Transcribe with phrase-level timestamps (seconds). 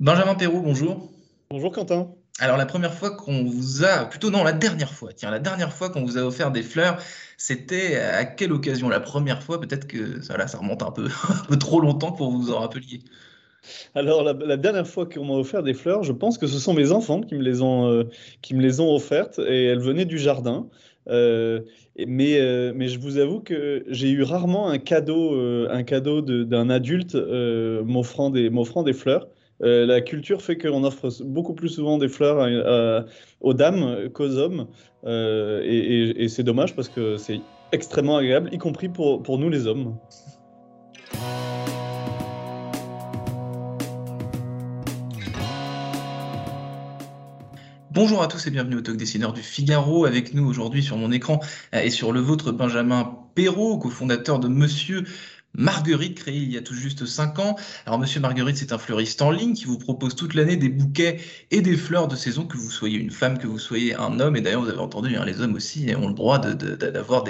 [0.00, 1.12] Benjamin Perrault, bonjour.
[1.50, 2.14] Bonjour Quentin.
[2.38, 5.72] Alors la première fois qu'on vous a, plutôt non, la dernière fois, tiens, la dernière
[5.72, 6.98] fois qu'on vous a offert des fleurs,
[7.36, 8.88] c'était à quelle occasion?
[8.88, 12.12] La première fois, peut-être que ça, là, ça remonte un peu, un peu trop longtemps
[12.12, 13.00] pour vous en rappeliez.
[13.94, 16.74] Alors la, la dernière fois qu'on m'a offert des fleurs, je pense que ce sont
[16.74, 18.08] mes enfants qui me les ont, euh,
[18.40, 20.68] qui me les ont offertes et elles venaient du jardin.
[21.08, 21.60] Euh,
[22.06, 26.22] mais, euh, mais je vous avoue que j'ai eu rarement un cadeau, euh, un cadeau
[26.22, 29.28] de- d'un adulte m'offrant des, fleurs.
[29.60, 33.04] La culture fait qu'on offre beaucoup plus souvent des fleurs
[33.40, 34.66] aux dames qu'aux hommes.
[35.06, 37.40] Et c'est dommage parce que c'est
[37.72, 39.96] extrêmement agréable, y compris pour nous les hommes.
[47.94, 50.06] Bonjour à tous et bienvenue au Talk Dessineur du Figaro.
[50.06, 51.40] Avec nous aujourd'hui sur mon écran
[51.74, 55.04] euh, et sur le vôtre, Benjamin Perrault, cofondateur de Monsieur
[55.52, 57.56] Marguerite, créé il y a tout juste 5 ans.
[57.84, 61.20] Alors Monsieur Marguerite, c'est un fleuriste en ligne qui vous propose toute l'année des bouquets
[61.50, 64.36] et des fleurs de saison, que vous soyez une femme, que vous soyez un homme.
[64.36, 67.24] Et d'ailleurs, vous avez entendu, hein, les hommes aussi ont le droit d'avoir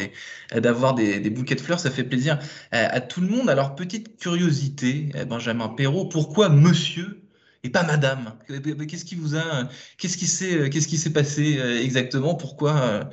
[0.95, 1.81] des, bouquets de fleurs.
[1.81, 2.39] Ça fait plaisir
[2.73, 3.51] euh, à tout le monde.
[3.51, 7.22] Alors petite curiosité, euh, Benjamin Perrault, pourquoi Monsieur
[7.65, 9.69] et pas Madame Qu'est-ce qui vous a
[9.99, 12.35] Qu'est-ce qui s'est qu'est-ce qui s'est passé euh, exactement?
[12.35, 13.05] Pourquoi euh,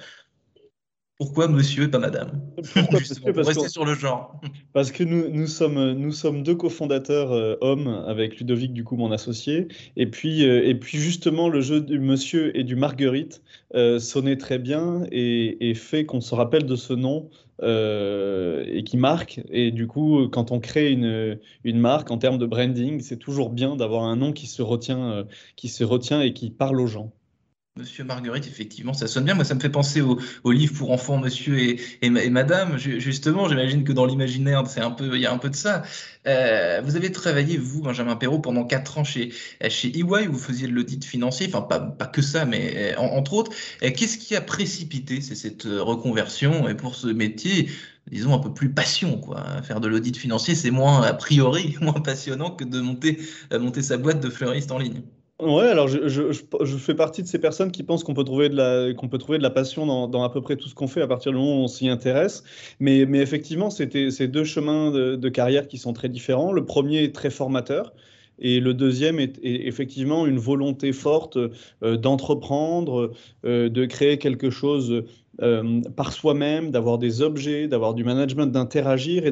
[1.19, 2.41] pourquoi monsieur et pas madame?
[2.73, 3.33] Pourquoi Monsieur?
[3.33, 4.39] Parce rester sur le genre.
[4.73, 8.95] Parce que nous, nous sommes, nous sommes deux cofondateurs euh, hommes avec Ludovic, du coup,
[8.95, 9.67] mon associé.
[9.97, 13.43] Et puis, euh, et puis justement, le jeu du monsieur et du Marguerite
[13.75, 17.29] euh, sonnait très bien et, et fait qu'on se rappelle de ce nom
[17.61, 19.41] euh, et qui marque.
[19.49, 23.49] Et du coup, quand on crée une, une marque en termes de branding, c'est toujours
[23.49, 25.23] bien d'avoir un nom qui se retient, euh,
[25.55, 27.11] qui se retient et qui parle aux gens.
[27.79, 29.33] Monsieur Marguerite, effectivement, ça sonne bien.
[29.35, 32.29] Moi, ça me fait penser au, au livre pour enfants, Monsieur et, et, ma- et
[32.29, 32.77] Madame.
[32.77, 35.55] Ju- Justement, j'imagine que dans l'imaginaire, c'est un peu, il y a un peu de
[35.55, 35.83] ça.
[36.27, 39.31] Euh, vous avez travaillé, vous, Benjamin Perrault, pendant quatre ans chez,
[39.69, 41.47] chez EY, où vous faisiez de l'audit financier.
[41.47, 43.51] Enfin, pas, que ça, mais euh, en- entre autres.
[43.81, 47.69] Qu'est-ce qui a précipité cette euh, reconversion et pour ce métier?
[48.11, 49.61] Disons un peu plus passion, quoi.
[49.63, 54.19] Faire de l'audit financier, c'est moins, a priori, moins passionnant que de monter sa boîte
[54.21, 55.01] de fleuriste en ligne.
[55.39, 58.49] Ouais, alors je, je, je, fais partie de ces personnes qui pensent qu'on peut trouver
[58.49, 60.75] de la, qu'on peut trouver de la passion dans, dans à peu près tout ce
[60.75, 62.43] qu'on fait à partir du moment où on s'y intéresse.
[62.81, 66.51] Mais, mais effectivement, c'était ces deux chemins de, de carrière qui sont très différents.
[66.51, 67.93] Le premier est très formateur.
[68.39, 73.11] Et le deuxième est, est effectivement une volonté forte euh, d'entreprendre,
[73.45, 75.03] euh, de créer quelque chose
[75.41, 79.31] euh, par soi-même, d'avoir des objets, d'avoir du management, d'interagir et,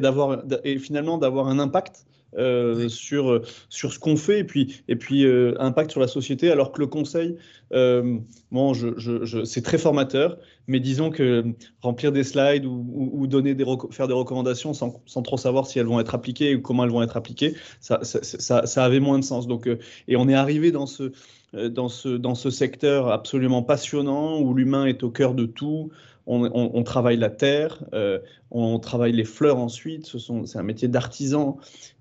[0.64, 2.06] et finalement d'avoir un impact
[2.36, 3.40] euh, sur,
[3.70, 6.80] sur ce qu'on fait et puis, et puis euh, impact sur la société, alors que
[6.80, 7.36] le conseil,
[7.72, 8.18] euh,
[8.52, 11.44] bon, je, je, je, c'est très formateur, mais disons que
[11.80, 15.66] remplir des slides ou, ou, ou donner des faire des recommandations sans, sans, trop savoir
[15.66, 18.84] si elles vont être appliquées ou comment elles vont être appliquées, ça, ça, ça, ça
[18.84, 19.46] avait moins de sens.
[19.46, 21.12] Donc, euh, et on est arrivé dans ce,
[21.54, 25.90] dans, ce, dans ce secteur absolument passionnant où l'humain est au cœur de tout.
[26.30, 28.18] On, travaille la terre, euh,
[28.50, 30.14] on travaille les fleurs ensuite.
[30.44, 31.56] C'est un métier d'artisan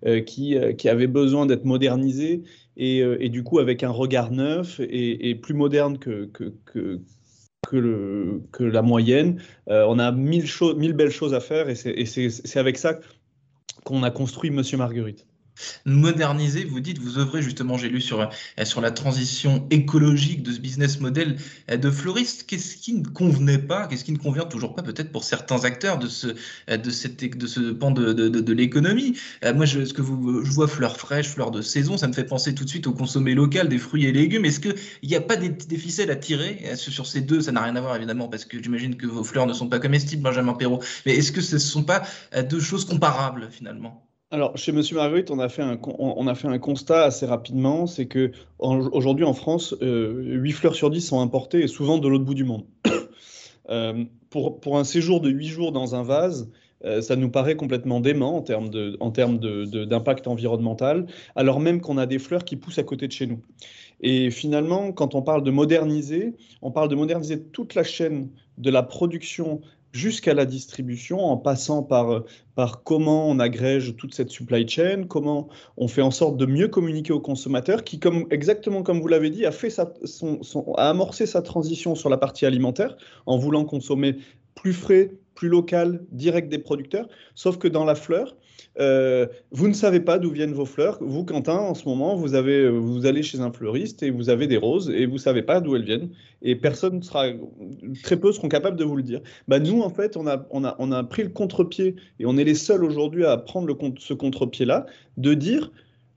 [0.05, 2.43] euh, qui, euh, qui, avait besoin d'être modernisé
[2.75, 6.29] et, du coup avec un regard neuf et, plus moderne que,
[8.59, 9.41] la moyenne.
[9.67, 10.45] On a mille,
[10.75, 12.99] mille belles choses à faire et c'est avec ça
[13.85, 15.25] qu'on a construit Monsieur Marguerite
[15.85, 18.29] moderniser, vous dites, vous œuvrez justement, j'ai lu sur,
[18.63, 21.37] sur la transition écologique de ce business model
[21.69, 22.45] de fleuriste.
[22.47, 25.97] Qu'est-ce qui ne convenait pas, qu'est-ce qui ne convient toujours pas peut-être pour certains acteurs
[25.99, 26.27] de ce,
[26.67, 29.17] de cette, de ce pan de, de, de, de l'économie?
[29.55, 32.25] Moi, je, ce que vous, je vois fleurs fraîches, fleurs de saison, ça me fait
[32.25, 34.45] penser tout de suite au consommé local des fruits et légumes.
[34.45, 37.41] Est-ce qu'il n'y a pas des, des, ficelles à tirer sur ces deux?
[37.41, 39.79] Ça n'a rien à voir évidemment parce que j'imagine que vos fleurs ne sont pas
[39.79, 40.81] comestibles, Benjamin Perrault.
[41.05, 42.03] Mais est-ce que ce ne sont pas
[42.49, 44.06] deux choses comparables finalement?
[44.29, 47.87] Alors, chez Monsieur Marguerite, on a fait un, on a fait un constat assez rapidement,
[47.87, 52.09] c'est que aujourd'hui en France, euh, 8 fleurs sur 10 sont importées et souvent de
[52.09, 52.65] l'autre bout du monde.
[53.69, 56.51] euh, pour, pour, un séjour de 8 jours dans un vase,
[56.83, 61.07] euh, ça nous paraît complètement dément en termes d'impact environnemental,
[61.37, 63.39] alors même qu'on a des fleurs qui poussent à côté de chez nous.
[64.01, 68.69] Et finalement, quand on parle de moderniser, on parle de moderniser toute la chaîne de
[68.69, 69.61] la production
[69.97, 72.23] jusqu'à la distribution, en passant par,
[72.83, 77.13] comment on agrège toute cette supply chain, comment on fait en sorte de mieux communiquer
[77.13, 81.95] aux consommateurs, qui, comme, exactement comme vous l'avez dit, a, fait a amorcé sa transition
[81.95, 82.95] sur la partie alimentaire
[83.25, 84.17] en voulant consommer
[84.57, 88.35] plus frais, plus local, direct des producteurs, sauf que dans la fleur,
[88.79, 90.97] euh, vous ne savez pas d'où viennent vos fleurs.
[91.01, 94.89] Vous, Quentin, en ce moment, vous, allez chez un fleuriste et vous avez des roses
[94.89, 96.09] et vous ne savez pas d'où elles viennent.
[96.41, 97.25] Et personne sera,
[98.03, 99.21] très peu seront capables de vous le dire.
[99.47, 103.25] Bah, nous, en fait, on a, pris le contre-pied et on est les seuls aujourd'hui
[103.25, 104.85] à prendre ce contre-pied-là,
[105.17, 105.71] de dire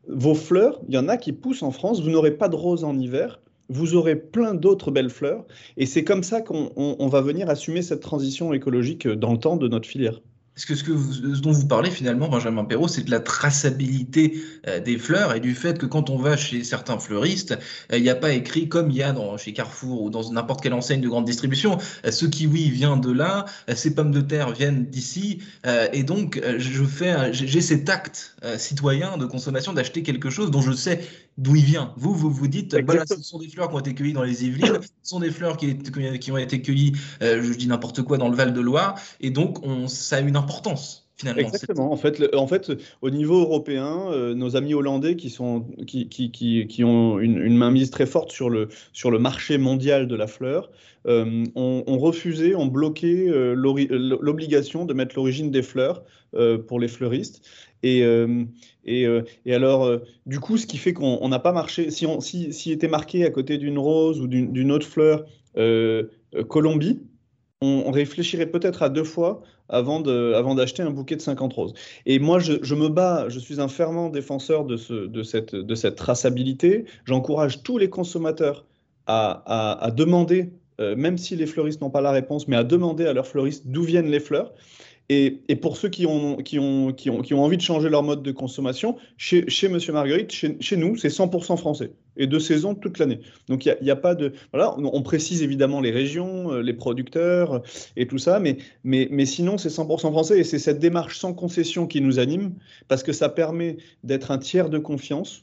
[0.08, 2.84] vos fleurs, il y en a qui poussent en France, vous n'aurez pas de roses
[2.84, 3.38] en hiver,
[3.70, 5.46] vous aurez plein d'autres belles fleurs.
[5.76, 9.68] Et c'est comme ça qu'on va venir assumer cette transition écologique dans le temps de
[9.68, 10.20] notre filière.
[10.54, 10.92] Parce que ce, que
[11.36, 15.40] ce dont vous parlez finalement, Benjamin Perrault, c'est de la traçabilité euh, des fleurs et
[15.40, 17.56] du fait que quand on va chez certains fleuristes,
[17.92, 20.30] euh, il n'y a pas écrit comme il y a dans, chez Carrefour ou dans
[20.30, 24.20] n'importe quelle enseigne de grande distribution, euh, ce kiwi vient de là, ces pommes de
[24.20, 25.38] terre viennent d'ici,
[25.92, 30.72] et donc je fais, j'ai cet acte citoyen de consommation d'acheter quelque chose dont je
[30.72, 31.00] sais
[31.38, 31.94] d'où il vient.
[31.96, 34.44] Vous, vous vous dites, voilà, ce sont des fleurs qui ont été cueillies dans les
[34.44, 38.28] Yvelines, ce sont des fleurs qui, qui ont été cueillies, je dis n'importe quoi, dans
[38.28, 41.06] le Val-de-Loire, et donc on, ça a une importance.
[41.20, 41.42] Finalement.
[41.42, 41.92] Exactement.
[41.92, 42.72] En fait, en fait,
[43.02, 47.36] au niveau européen, euh, nos amis hollandais qui, sont, qui, qui, qui, qui ont une,
[47.36, 50.70] une mainmise très forte sur le, sur le marché mondial de la fleur
[51.06, 56.04] euh, ont, refusé, ont bloqué euh, l'obligation de mettre l'origine des fleurs
[56.68, 57.42] pour les fleuristes.
[57.82, 58.00] Et,
[58.84, 59.06] et,
[59.46, 62.70] et, alors, du coup, ce qui fait qu'on n'a pas marché, si, on, si, si
[62.70, 65.26] était marqué à côté d'une rose ou d'une autre fleur
[66.48, 67.00] Colombie,
[67.62, 70.00] on réfléchirait peut-être à deux fois avant
[70.54, 71.74] d'acheter un bouquet de 50 roses.
[72.06, 75.74] Et moi, je, me bats, je suis un fervent défenseur de, ce, de, cette, de
[75.74, 76.84] cette traçabilité.
[77.04, 78.64] J'encourage tous les consommateurs
[79.06, 83.12] à, demander, euh, même si les fleuristes n'ont pas la réponse, mais à demander à
[83.12, 84.52] leurs fleuristes d'où viennent les fleurs.
[85.12, 88.04] Et, pour ceux qui ont, qui, ont, qui, ont, qui ont envie de changer leur
[88.04, 92.76] mode de consommation, chez, chez Monsieur Marguerite, chez, nous, c'est 100% français et de saison
[92.76, 93.18] toute l'année.
[93.48, 94.34] Donc il n'y a, pas de.
[94.52, 97.58] Voilà, on, précise évidemment les régions, euh, les producteurs euh,
[97.96, 101.34] et tout ça, mais, mais, mais sinon c'est 100% français et c'est cette démarche sans
[101.34, 102.54] concession qui nous anime
[102.86, 105.42] parce que ça permet d'être un tiers de confiance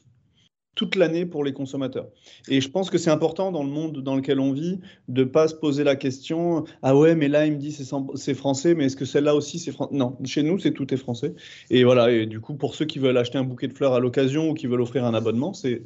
[0.78, 2.06] toute l'année pour les consommateurs.
[2.48, 4.78] Et je pense que c'est important dans le monde dans lequel on vit
[5.08, 8.34] de ne pas se poser la question Ah ouais, mais là, il me dit c'est
[8.34, 11.34] français, mais est-ce que celle-là aussi c'est français Non, chez nous, c'est tout est français.
[11.70, 13.98] Et voilà, et du coup, pour ceux qui veulent acheter un bouquet de fleurs à
[13.98, 15.82] l'occasion ou qui veulent offrir un abonnement, c'est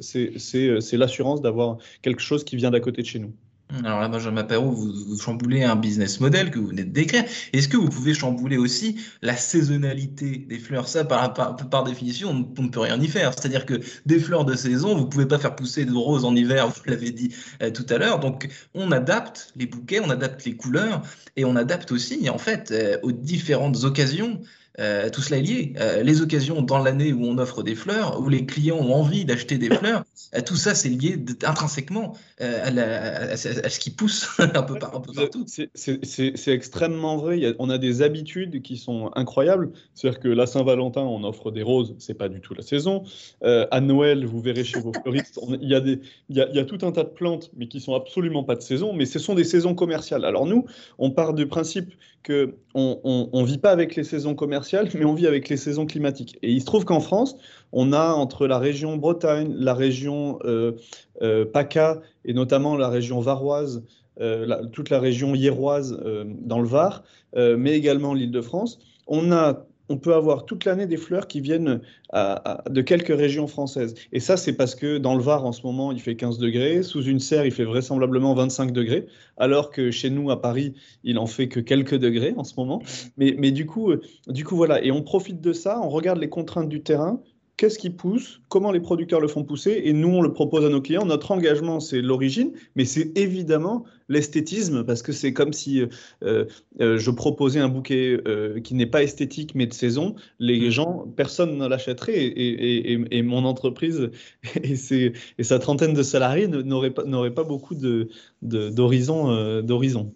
[0.93, 3.33] l'assurance d'avoir quelque chose qui vient d'à côté de chez nous.
[3.79, 7.23] Alors là, Benjamin Perrault, vous, vous, chamboulez un business model que vous venez de décrire.
[7.53, 10.87] Est-ce que vous pouvez chambouler aussi la saisonnalité des fleurs?
[10.87, 13.33] Ça, par, définition, on, ne peut rien y faire.
[13.33, 16.35] C'est-à-dire que des fleurs de saison, vous ne pouvez pas faire pousser de roses en
[16.35, 17.33] hiver, vous l'avez dit
[17.63, 18.19] euh, tout à l'heure.
[18.19, 21.01] Donc, on adapte les bouquets, on adapte les couleurs
[21.35, 24.39] et on adapte aussi, en fait, euh, aux différentes occasions
[24.79, 25.73] euh, tout cela est lié.
[25.79, 29.25] Euh, les occasions dans l'année où on offre des fleurs, où les clients ont envie
[29.25, 30.03] d'acheter des fleurs,
[30.35, 35.13] euh, tout ça, c'est lié intrinsèquement à, ce qui pousse un peu, partout.
[35.45, 37.55] C'est extrêmement vrai.
[37.59, 39.71] on a des habitudes qui sont incroyables.
[39.93, 43.03] C'est-à-dire que la Saint-Valentin, on offre des roses, c'est pas du tout la saison.
[43.43, 45.99] à Noël, vous verrez chez vos fleuristes, il y, a il,
[46.29, 48.55] y a, il y a tout un tas de plantes, mais qui sont absolument pas
[48.55, 50.25] de saison, mais ce sont des saisons commerciales.
[50.25, 50.65] Alors nous,
[50.97, 51.93] on part du principe
[52.23, 56.39] que on vit pas avec les saisons commerciales, mais on vit avec les saisons climatiques.
[56.41, 57.35] Et il se trouve qu'en France,
[57.71, 60.73] on a entre la région Bretagne, la région euh,
[61.21, 63.83] euh, PACA et notamment la région varoise,
[64.21, 67.03] euh, toute la région hiéroise dans le Var,
[67.35, 71.39] mais également l'île de France, on a on peut avoir toute l'année des fleurs qui
[71.39, 71.79] viennent
[72.13, 73.93] de quelques régions françaises.
[74.11, 76.81] Et ça, c'est parce que dans le Var, en ce moment, il fait 15 degrés.
[76.81, 79.05] Sous une serre, il fait vraisemblablement 25 degrés.
[79.37, 80.73] Alors que chez nous, à Paris,
[81.03, 82.81] il en fait que quelques degrés en ce moment.
[83.17, 84.83] Mais, mais du, coup, euh, du coup, voilà.
[84.83, 87.21] Et on profite de ça, on regarde les contraintes du terrain
[87.57, 90.69] qu'est-ce qui pousse, comment les producteurs le font pousser, et nous, on le propose à
[90.69, 91.05] nos clients.
[91.05, 95.81] Notre engagement, c'est l'origine, mais c'est évidemment l'esthétisme, parce que c'est comme si
[96.23, 96.45] euh,
[96.81, 100.15] euh, je proposais un bouquet euh, qui n'est pas esthétique, mais de saison.
[100.39, 100.71] Les mmh.
[100.71, 104.09] gens, personne ne l'achèterait, et, mon entreprise
[104.63, 108.07] et, et, sa trentaine de salariés n'auraient pas, pas beaucoup d'horizon.
[108.41, 110.13] De, d'horizon.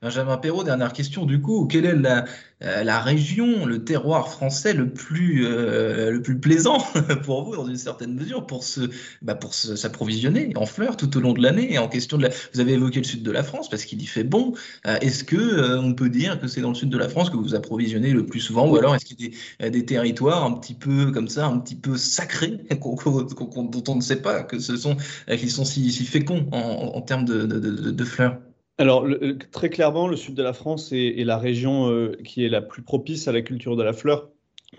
[0.00, 1.66] Benjamin Perrault, dernière question du coup.
[1.66, 2.24] Quelle est la,
[2.62, 6.78] euh, région, le terroir français le plus, euh, le plus plaisant
[7.24, 8.82] pour vous, dans une certaine mesure, pour, se,
[9.22, 12.28] bah pour s'approvisionner en fleurs tout au long de l'année en question de.
[12.54, 14.54] Vous avez évoqué le sud de la France parce qu'il y fait bon.
[14.86, 17.36] Euh, est-ce que on peut dire que c'est dans le sud de la France que
[17.36, 20.52] vous vous approvisionnez le plus souvent ou alors est-ce qu'il y a des, territoires un
[20.52, 24.76] petit peu comme ça, un petit peu sacrés dont on ne sait pas que ce
[24.76, 24.96] sont,
[25.28, 28.38] qui sont si, féconds en, en termes de, de fleurs?
[28.78, 29.06] Alors,
[29.50, 32.82] très clairement, le sud de la France est, la région euh, qui est la plus
[32.82, 34.30] propice à la culture de la fleur.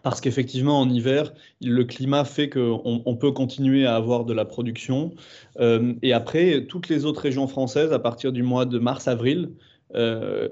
[0.04, 4.46] Parce qu'effectivement, en hiver, le climat fait qu'on on peut continuer à avoir de la
[4.46, 5.16] production.
[5.60, 9.52] Euh, et après, toutes les autres régions françaises, à partir du mois de mars-avril,
[9.96, 10.48] euh,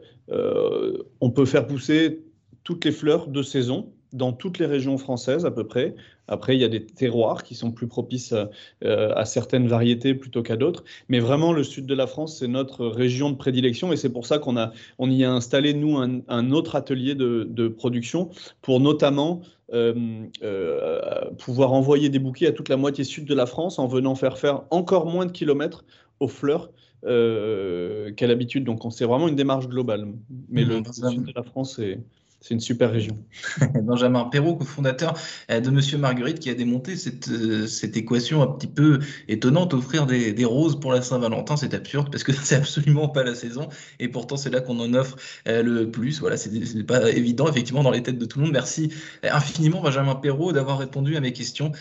[1.22, 2.26] on peut faire pousser
[2.64, 5.96] toutes les fleurs de saison dans toutes les régions françaises à peu près.
[6.28, 8.50] Après, il y a des terroirs qui sont plus propices à,
[8.84, 10.84] euh, à certaines variétés plutôt qu'à d'autres.
[11.10, 14.26] Mais vraiment, le sud de la France, c'est notre région de prédilection et c'est pour
[14.26, 18.30] ça qu'on a, on y a installé, nous, un, un autre atelier de, de production
[18.62, 19.42] pour notamment
[19.74, 23.88] euh, euh, pouvoir envoyer des bouquets à toute la moitié sud de la France en
[23.88, 25.84] venant faire faire encore moins de kilomètres
[26.22, 26.72] aux fleurs
[27.06, 28.64] euh, qu'à l'habitude.
[28.64, 30.08] Donc, c'est vraiment une démarche globale.
[30.50, 32.00] Mais Mmh, le, sud de la France, c'est
[32.48, 33.18] c'est une super région.
[33.84, 35.16] Benjamin Perrault, cofondateur
[35.52, 39.74] euh, de Monsieur Marguerite, qui a démonté cette, euh, cette équation un petit peu étonnante,
[39.74, 43.36] offrir des, des roses pour la Saint-Valentin, c'est absurde parce que c'est absolument pas la
[43.36, 43.68] saison
[44.00, 46.22] et pourtant c'est là qu'on en offre euh, le plus.
[46.22, 48.54] Voilà, c'est c'est pas évident effectivement dans les têtes de tout le monde.
[48.54, 51.72] Merci infiniment Benjamin Perrault d'avoir répondu à mes questions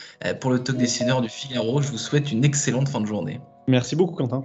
[0.40, 1.80] pour le talk dessineur du Figaro.
[1.80, 3.40] Je vous souhaite une excellente fin de journée.
[3.68, 4.44] Merci beaucoup, Quentin.